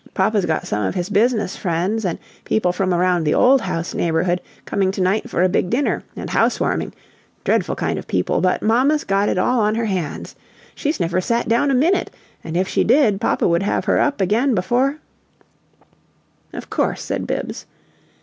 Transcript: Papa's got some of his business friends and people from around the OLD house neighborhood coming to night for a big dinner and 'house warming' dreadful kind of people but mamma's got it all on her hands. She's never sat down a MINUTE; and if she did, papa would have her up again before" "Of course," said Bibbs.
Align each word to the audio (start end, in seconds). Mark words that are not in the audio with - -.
Papa's 0.15 0.47
got 0.47 0.65
some 0.65 0.83
of 0.83 0.95
his 0.95 1.11
business 1.11 1.55
friends 1.55 2.05
and 2.05 2.17
people 2.43 2.71
from 2.71 2.91
around 2.91 3.23
the 3.23 3.35
OLD 3.35 3.61
house 3.61 3.93
neighborhood 3.93 4.41
coming 4.65 4.89
to 4.89 4.99
night 4.99 5.29
for 5.29 5.43
a 5.43 5.47
big 5.47 5.69
dinner 5.69 6.01
and 6.15 6.31
'house 6.31 6.59
warming' 6.59 6.93
dreadful 7.43 7.75
kind 7.75 7.99
of 7.99 8.07
people 8.07 8.41
but 8.41 8.63
mamma's 8.63 9.03
got 9.03 9.29
it 9.29 9.37
all 9.37 9.59
on 9.59 9.75
her 9.75 9.85
hands. 9.85 10.35
She's 10.73 10.99
never 10.99 11.21
sat 11.21 11.47
down 11.47 11.69
a 11.69 11.75
MINUTE; 11.75 12.09
and 12.43 12.57
if 12.57 12.67
she 12.67 12.83
did, 12.83 13.21
papa 13.21 13.47
would 13.47 13.61
have 13.61 13.85
her 13.85 13.99
up 13.99 14.21
again 14.21 14.55
before" 14.55 14.97
"Of 16.51 16.71
course," 16.71 17.03
said 17.03 17.27
Bibbs. 17.27 17.67